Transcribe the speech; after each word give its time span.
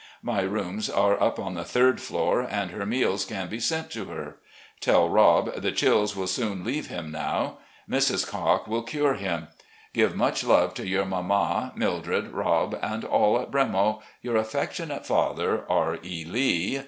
My 0.23 0.41
rooms 0.41 0.89
are 0.89 1.21
up 1.21 1.37
on 1.37 1.53
the 1.53 1.61
3d 1.61 1.99
floor 1.99 2.41
and 2.41 2.71
her 2.71 2.87
meals 2.87 3.23
can 3.23 3.49
be 3.49 3.59
sent 3.59 3.91
to 3.91 4.05
her. 4.05 4.37
Tell 4.79 5.07
Rob 5.07 5.61
the 5.61 5.71
chills 5.71 6.15
will 6.15 6.25
soon 6.25 6.63
leave 6.63 6.87
him 6.87 7.11
now. 7.11 7.59
Mrs. 7.87 8.27
Cocke 8.27 8.65
will 8.67 8.81
cure 8.81 9.13
him. 9.13 9.49
Give 9.93 10.15
much 10.15 10.43
love 10.43 10.73
to 10.73 10.87
your 10.87 11.05
mamma, 11.05 11.71
Mildred, 11.75 12.29
Rob, 12.31 12.79
and 12.81 13.05
all 13.05 13.39
at 13.39 13.51
'Bremo.'" 13.51 14.01
Your 14.23 14.37
affectionate 14.37 15.05
father, 15.05 15.65
"R. 15.71 15.99
E. 16.03 16.25
Lee. 16.27 16.79